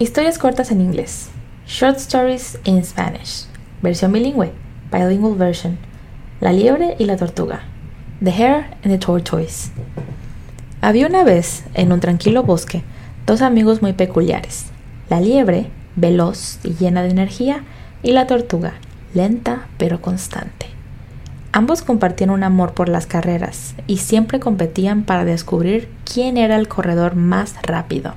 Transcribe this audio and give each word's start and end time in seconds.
Historias 0.00 0.38
cortas 0.38 0.72
en 0.72 0.80
inglés. 0.80 1.28
Short 1.68 1.98
stories 1.98 2.58
in 2.64 2.84
Spanish. 2.84 3.46
Versión 3.80 4.10
bilingüe. 4.10 4.50
Bilingual 4.90 5.36
version. 5.36 5.78
La 6.40 6.52
liebre 6.52 6.96
y 6.98 7.04
la 7.04 7.16
tortuga. 7.16 7.60
The 8.20 8.32
hare 8.32 8.66
and 8.82 8.90
the 8.92 8.98
tortoise. 8.98 9.70
Había 10.80 11.06
una 11.06 11.22
vez, 11.22 11.62
en 11.74 11.92
un 11.92 12.00
tranquilo 12.00 12.42
bosque, 12.42 12.82
dos 13.24 13.40
amigos 13.40 13.82
muy 13.82 13.92
peculiares. 13.92 14.66
La 15.08 15.20
liebre, 15.20 15.70
veloz 15.94 16.58
y 16.64 16.74
llena 16.74 17.04
de 17.04 17.10
energía, 17.10 17.62
y 18.02 18.10
la 18.10 18.26
tortuga, 18.26 18.72
lenta 19.14 19.68
pero 19.78 20.02
constante. 20.02 20.66
Ambos 21.52 21.82
compartían 21.82 22.30
un 22.30 22.42
amor 22.42 22.74
por 22.74 22.88
las 22.88 23.06
carreras 23.06 23.76
y 23.86 23.98
siempre 23.98 24.40
competían 24.40 25.04
para 25.04 25.24
descubrir 25.24 25.88
quién 26.04 26.36
era 26.36 26.56
el 26.56 26.66
corredor 26.66 27.14
más 27.14 27.54
rápido. 27.62 28.14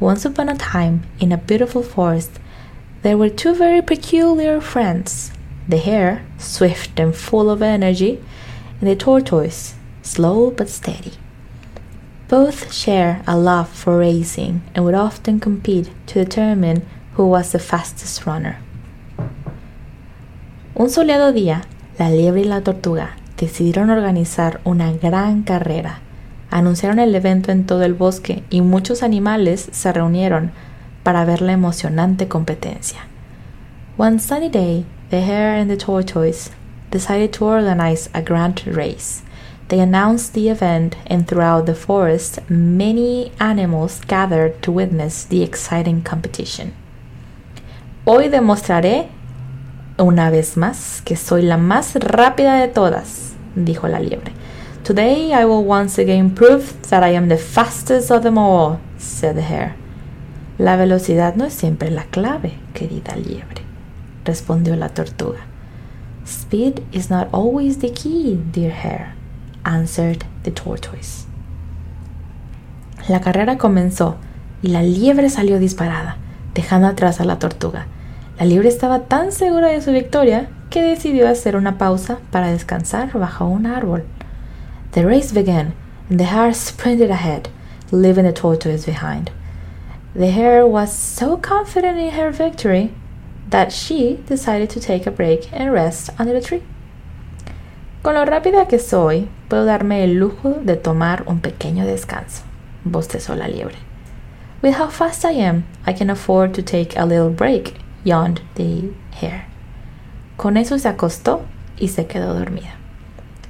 Once 0.00 0.24
upon 0.24 0.48
a 0.48 0.56
time, 0.56 1.02
in 1.20 1.30
a 1.30 1.36
beautiful 1.36 1.82
forest, 1.82 2.40
there 3.02 3.18
were 3.18 3.28
two 3.28 3.54
very 3.54 3.82
peculiar 3.82 4.60
friends 4.60 5.30
the 5.68 5.76
hare, 5.76 6.24
swift 6.38 6.98
and 6.98 7.14
full 7.14 7.50
of 7.50 7.62
energy, 7.62 8.18
and 8.80 8.88
the 8.88 8.96
tortoise, 8.96 9.74
slow 10.02 10.50
but 10.50 10.68
steady. 10.68 11.12
Both 12.28 12.72
share 12.72 13.22
a 13.26 13.36
love 13.36 13.68
for 13.68 13.98
racing 13.98 14.62
and 14.74 14.84
would 14.84 14.94
often 14.94 15.38
compete 15.38 15.90
to 16.06 16.24
determine 16.24 16.86
who 17.14 17.26
was 17.26 17.52
the 17.52 17.58
fastest 17.58 18.26
runner. 18.26 18.58
Un 20.74 20.88
soleado 20.88 21.32
día, 21.32 21.64
la 21.98 22.08
liebre 22.08 22.40
y 22.40 22.44
la 22.44 22.62
tortuga 22.62 23.16
decidieron 23.36 23.90
organizar 23.90 24.60
una 24.64 24.92
gran 24.92 25.42
carrera. 25.42 26.00
Anunciaron 26.50 26.98
el 26.98 27.14
evento 27.14 27.52
en 27.52 27.64
todo 27.64 27.84
el 27.84 27.94
bosque 27.94 28.42
y 28.50 28.60
muchos 28.60 29.02
animales 29.02 29.68
se 29.70 29.92
reunieron 29.92 30.50
para 31.02 31.24
ver 31.24 31.42
la 31.42 31.52
emocionante 31.52 32.28
competencia. 32.28 33.00
One 33.96 34.18
sunny 34.18 34.48
day, 34.48 34.84
the 35.10 35.20
hare 35.20 35.60
and 35.60 35.70
the 35.70 35.76
tortoise 35.76 36.50
decided 36.90 37.32
to 37.32 37.46
organize 37.46 38.10
a 38.12 38.22
grand 38.22 38.62
race. 38.66 39.22
They 39.68 39.78
announced 39.78 40.34
the 40.34 40.50
event, 40.50 40.96
and 41.06 41.28
throughout 41.28 41.66
the 41.66 41.76
forest, 41.76 42.40
many 42.48 43.30
animals 43.38 44.00
gathered 44.08 44.60
to 44.62 44.72
witness 44.72 45.24
the 45.24 45.44
exciting 45.44 46.02
competition. 46.02 46.72
Hoy 48.04 48.28
demostraré 48.28 49.06
una 49.96 50.28
vez 50.30 50.56
más 50.56 51.02
que 51.04 51.14
soy 51.14 51.42
la 51.42 51.56
más 51.56 51.94
rápida 51.94 52.56
de 52.56 52.66
todas, 52.66 53.34
dijo 53.54 53.86
la 53.86 54.00
liebre. 54.00 54.32
Today 54.90 55.32
I 55.32 55.44
will 55.44 55.62
once 55.62 55.98
again 55.98 56.34
prove 56.34 56.82
that 56.88 57.04
I 57.04 57.10
am 57.10 57.28
the 57.28 57.36
fastest 57.36 58.10
of 58.10 58.24
them 58.24 58.36
all, 58.36 58.80
said 58.98 59.36
the 59.36 59.42
hare. 59.42 59.76
La 60.58 60.74
velocidad 60.74 61.36
no 61.36 61.44
es 61.44 61.54
siempre 61.54 61.92
la 61.92 62.06
clave, 62.10 62.54
querida 62.74 63.14
liebre, 63.14 63.62
respondió 64.24 64.74
la 64.74 64.88
tortuga. 64.88 65.46
Speed 66.26 66.82
is 66.90 67.08
not 67.08 67.28
always 67.30 67.78
the 67.78 67.92
key, 67.92 68.42
dear 68.50 68.72
hare, 68.72 69.14
answered 69.62 70.24
the 70.42 70.50
tortoise. 70.50 71.24
La 73.08 73.20
carrera 73.20 73.58
comenzó 73.58 74.16
y 74.60 74.70
la 74.70 74.82
liebre 74.82 75.30
salió 75.30 75.60
disparada, 75.60 76.16
dejando 76.52 76.88
atrás 76.88 77.20
a 77.20 77.24
la 77.24 77.38
tortuga. 77.38 77.86
La 78.40 78.44
liebre 78.44 78.68
estaba 78.68 79.02
tan 79.04 79.30
segura 79.30 79.68
de 79.68 79.82
su 79.82 79.92
victoria 79.92 80.48
que 80.68 80.82
decidió 80.82 81.28
hacer 81.28 81.54
una 81.54 81.78
pausa 81.78 82.18
para 82.32 82.50
descansar 82.50 83.16
bajo 83.16 83.46
un 83.46 83.66
árbol. 83.66 84.04
The 84.92 85.06
race 85.06 85.32
began, 85.32 85.74
and 86.08 86.18
the 86.18 86.24
hare 86.24 86.52
sprinted 86.52 87.10
ahead, 87.10 87.48
leaving 87.92 88.24
the 88.24 88.32
tortoise 88.32 88.86
behind. 88.86 89.30
The 90.14 90.30
hare 90.30 90.66
was 90.66 90.92
so 90.92 91.36
confident 91.36 91.98
in 91.98 92.10
her 92.10 92.30
victory 92.32 92.92
that 93.48 93.72
she 93.72 94.16
decided 94.26 94.68
to 94.70 94.80
take 94.80 95.06
a 95.06 95.10
break 95.10 95.52
and 95.52 95.72
rest 95.72 96.10
under 96.18 96.32
the 96.32 96.40
tree. 96.40 96.62
Con 98.02 98.14
lo 98.14 98.24
rápida 98.24 98.68
que 98.68 98.78
soy, 98.78 99.28
puedo 99.48 99.66
darme 99.66 100.02
el 100.02 100.14
lujo 100.14 100.64
de 100.64 100.76
tomar 100.76 101.22
un 101.28 101.40
pequeño 101.40 101.84
descanso, 101.84 102.42
bostezó 102.84 103.36
la 103.36 103.46
liebre. 103.46 103.76
With 104.62 104.74
how 104.74 104.88
fast 104.88 105.24
I 105.24 105.32
am, 105.32 105.64
I 105.86 105.92
can 105.92 106.10
afford 106.10 106.54
to 106.54 106.62
take 106.62 106.96
a 106.96 107.06
little 107.06 107.30
break, 107.30 107.76
yawned 108.02 108.40
the 108.56 108.92
hare. 109.12 109.46
Con 110.36 110.56
eso 110.56 110.76
se 110.78 110.88
acostó 110.88 111.46
y 111.78 111.86
se 111.86 112.04
quedó 112.04 112.34
dormida. 112.34 112.74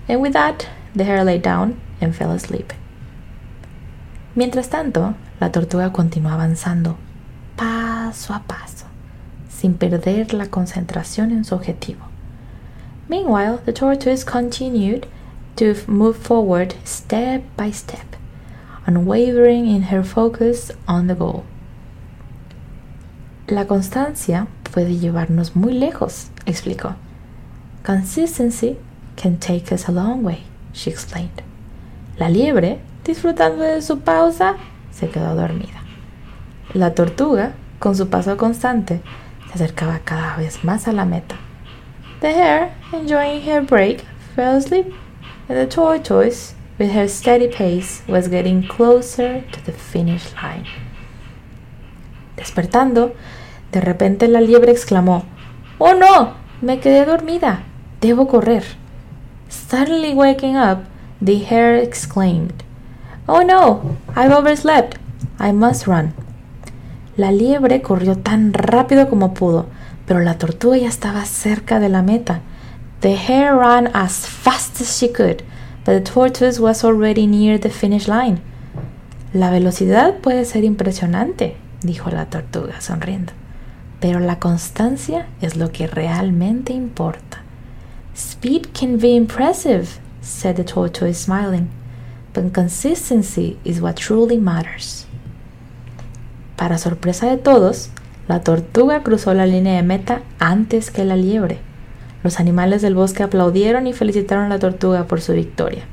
And 0.09 0.21
with 0.21 0.33
that, 0.33 0.67
the 0.95 1.05
hare 1.05 1.25
lay 1.25 1.39
down 1.39 1.81
and 2.01 2.15
fell 2.15 2.31
asleep. 2.31 2.73
Mientras 4.35 4.69
tanto, 4.69 5.15
la 5.41 5.51
tortuga 5.51 5.93
continuó 5.93 6.31
avanzando, 6.33 6.97
paso 7.57 8.33
a 8.33 8.41
paso, 8.41 8.87
sin 9.49 9.75
perder 9.75 10.33
la 10.35 10.47
concentración 10.47 11.33
en 11.33 11.45
su 11.45 11.55
objetivo. 11.55 12.07
Meanwhile, 13.09 13.59
the 13.65 13.73
tortoise 13.73 14.25
continued 14.25 15.07
to 15.57 15.75
move 15.89 16.17
forward 16.17 16.75
step 16.85 17.43
by 17.57 17.73
step, 17.73 18.17
unwavering 18.87 19.67
in 19.67 19.91
her 19.91 20.05
focus 20.05 20.71
on 20.87 21.09
the 21.09 21.15
goal. 21.15 21.45
La 23.49 23.67
constancia 23.67 24.47
puede 24.63 24.97
llevarnos 24.97 25.57
muy 25.57 25.73
lejos, 25.73 26.31
explicó. 26.47 26.95
Consistency 27.83 28.79
can 29.17 29.39
take 29.39 29.73
us 29.73 29.89
a 29.89 29.93
long 29.93 30.23
way, 30.23 30.45
she 30.73 30.91
explained. 30.91 31.43
La 32.17 32.29
liebre, 32.29 32.79
disfrutando 33.05 33.65
de 33.65 33.83
su 33.83 34.01
pausa, 34.01 34.57
se 34.91 35.09
quedó 35.09 35.35
dormida. 35.35 35.83
La 36.75 36.95
tortuga, 36.95 37.53
con 37.79 37.97
su 37.97 38.09
paso 38.09 38.37
constante, 38.37 39.01
se 39.49 39.55
acercaba 39.55 40.01
cada 40.05 40.37
vez 40.37 40.65
más 40.65 40.87
a 40.87 40.93
la 40.93 41.05
meta. 41.05 41.37
The 42.21 42.29
hare, 42.29 42.73
enjoying 42.93 43.43
her 43.49 43.63
break, 43.63 44.05
fell 44.37 44.57
asleep, 44.57 44.93
and 45.49 45.59
the 45.59 45.67
tortoise, 45.67 46.55
with 46.79 46.93
her 46.93 47.09
steady 47.09 47.49
pace, 47.49 48.03
was 48.07 48.29
getting 48.29 48.67
closer 48.67 49.43
to 49.51 49.61
the 49.65 49.73
finish 49.73 50.33
line. 50.35 50.67
Despertando, 52.37 53.15
de 53.73 53.81
repente 53.81 54.29
la 54.29 54.41
liebre 54.41 54.73
exclamó, 54.73 55.25
¡Oh 55.79 55.95
no! 55.95 56.35
Me 56.61 56.79
quedé 56.79 57.07
dormida. 57.07 57.63
Debo 58.01 58.29
correr. 58.29 58.65
Suddenly 59.51 60.15
waking 60.15 60.57
up, 60.57 60.85
the 61.21 61.39
hare 61.41 61.77
exclaimed, 61.77 62.63
Oh 63.29 63.43
no! 63.43 63.97
I've 64.15 64.33
overslept. 64.33 64.97
I 65.39 65.53
must 65.53 65.87
run. 65.87 66.15
La 67.17 67.33
liebre 67.33 67.83
corrió 67.83 68.17
tan 68.17 68.53
rápido 68.53 69.11
como 69.11 69.35
pudo, 69.35 69.67
pero 70.07 70.21
la 70.21 70.39
tortuga 70.39 70.77
ya 70.77 70.89
estaba 70.89 71.25
cerca 71.25 71.81
de 71.81 71.89
la 71.89 72.03
meta. 72.03 72.41
The 73.01 73.17
hare 73.17 73.55
ran 73.55 73.91
as 73.93 74.27
fast 74.27 74.81
as 74.81 74.97
she 74.99 75.13
could, 75.13 75.43
but 75.85 75.95
the 75.95 76.01
tortoise 76.01 76.61
was 76.61 76.85
already 76.85 77.27
near 77.27 77.59
the 77.59 77.71
finish 77.71 78.07
line. 78.07 78.41
La 79.33 79.51
velocidad 79.51 80.19
puede 80.19 80.45
ser 80.45 80.65
impresionante, 80.65 81.57
dijo 81.83 82.11
la 82.11 82.27
tortuga 82.27 82.81
sonriendo, 82.81 83.33
pero 84.01 84.21
la 84.21 84.39
constancia 84.39 85.27
es 85.41 85.57
lo 85.57 85.71
que 85.73 85.87
realmente 85.87 86.73
importa. 86.73 87.40
Speed 88.15 88.75
can 88.75 88.99
be 88.99 89.17
impressive, 89.17 89.99
said 90.21 90.57
the 90.57 90.65
tortoise 90.65 91.21
smiling, 91.21 91.71
but 92.33 92.53
consistency 92.53 93.59
is 93.65 93.81
what 93.81 93.97
truly 93.97 94.37
matters. 94.39 95.07
Para 96.57 96.77
sorpresa 96.79 97.27
de 97.27 97.39
todos, 97.39 97.89
la 98.29 98.41
tortuga 98.41 99.03
cruzó 99.03 99.35
la 99.35 99.47
línea 99.47 99.77
de 99.77 99.83
meta 99.83 100.23
antes 100.39 100.91
que 100.91 101.05
la 101.05 101.17
liebre. 101.17 101.59
Los 102.23 102.39
animales 102.39 102.83
del 102.83 102.95
bosque 102.95 103.23
aplaudieron 103.23 103.87
y 103.87 103.93
felicitaron 103.93 104.47
a 104.47 104.49
la 104.51 104.59
tortuga 104.59 105.07
por 105.07 105.21
su 105.21 105.33
victoria. 105.33 105.85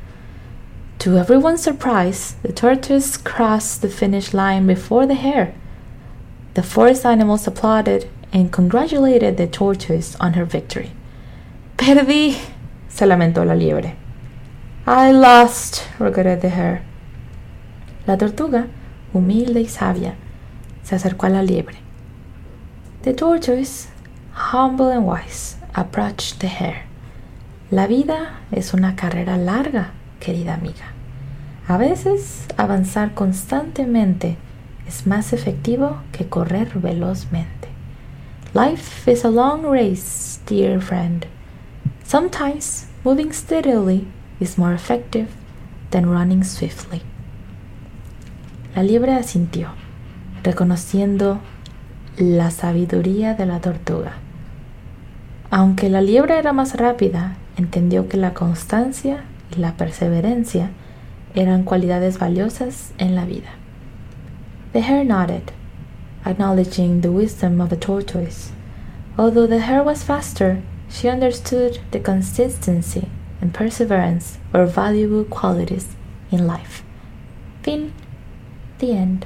To 0.99 1.17
everyone's 1.17 1.61
surprise, 1.61 2.35
the 2.41 2.51
tortoise 2.51 3.17
crossed 3.17 3.81
the 3.81 3.87
finish 3.87 4.33
line 4.33 4.67
before 4.67 5.07
the 5.07 5.15
hare. 5.15 5.53
The 6.55 6.63
forest 6.63 7.05
animals 7.05 7.47
applauded 7.47 8.09
and 8.33 8.51
congratulated 8.51 9.37
the 9.37 9.47
tortoise 9.47 10.17
on 10.19 10.33
her 10.33 10.43
victory. 10.43 10.91
Perdí, 11.77 12.35
se 12.89 13.05
lamentó 13.05 13.45
la 13.45 13.53
liebre. 13.53 13.93
I 14.87 15.11
lost, 15.11 15.83
regretted 15.99 16.41
the 16.41 16.49
hare. 16.49 16.81
La 18.07 18.17
tortuga, 18.17 18.65
humilde 19.13 19.61
y 19.61 19.67
sabia, 19.67 20.15
se 20.81 20.95
acercó 20.95 21.27
a 21.27 21.29
la 21.29 21.43
liebre. 21.43 21.77
The 23.03 23.13
tortoise, 23.13 23.89
humble 24.51 24.91
and 24.91 25.07
wise, 25.07 25.57
approached 25.75 26.39
the 26.39 26.47
hare. 26.47 26.85
La 27.69 27.85
vida 27.85 28.39
es 28.51 28.73
una 28.73 28.95
carrera 28.95 29.37
larga, 29.37 29.91
querida 30.19 30.55
amiga. 30.55 30.93
A 31.67 31.77
veces 31.77 32.47
avanzar 32.57 33.13
constantemente 33.13 34.37
es 34.87 35.05
más 35.05 35.31
efectivo 35.31 35.97
que 36.11 36.27
correr 36.27 36.79
velozmente. 36.79 37.67
Life 38.55 39.11
is 39.11 39.23
a 39.23 39.29
long 39.29 39.63
race, 39.63 40.39
dear 40.47 40.81
friend. 40.81 41.27
Sometimes 42.07 42.85
moving 43.03 43.33
steadily 43.33 44.07
is 44.39 44.57
more 44.57 44.73
effective 44.73 45.27
than 45.91 46.09
running 46.09 46.41
swiftly. 46.41 47.01
La 48.73 48.81
liebre 48.81 49.11
asintió, 49.11 49.71
reconociendo 50.41 51.41
la 52.17 52.49
sabiduría 52.49 53.33
de 53.33 53.45
la 53.45 53.59
tortuga. 53.59 54.13
Aunque 55.51 55.89
la 55.89 55.99
liebre 55.99 56.39
era 56.39 56.53
más 56.53 56.77
rápida, 56.77 57.35
entendió 57.57 58.07
que 58.07 58.15
la 58.15 58.33
constancia 58.33 59.25
y 59.53 59.59
la 59.59 59.73
perseverancia 59.73 60.69
eran 61.35 61.63
cualidades 61.63 62.19
valiosas 62.19 62.93
en 62.99 63.15
la 63.15 63.25
vida. 63.25 63.49
The 64.71 64.79
hare 64.79 65.03
nodded, 65.03 65.51
acknowledging 66.23 67.01
the 67.01 67.09
wisdom 67.09 67.59
of 67.59 67.69
the 67.69 67.75
tortoise. 67.75 68.53
Although 69.17 69.49
the 69.49 69.59
hare 69.59 69.83
was 69.83 70.05
faster, 70.05 70.61
she 70.89 71.09
understood 71.09 71.79
the 71.91 71.99
consistency 71.99 73.09
and 73.41 73.53
perseverance 73.53 74.37
were 74.53 74.65
valuable 74.65 75.23
qualities 75.23 75.95
in 76.31 76.47
life. 76.47 76.83
Fin. 77.63 77.93
The 78.79 78.91
end. 78.91 79.25